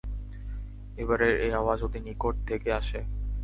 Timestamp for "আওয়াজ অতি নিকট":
1.53-2.35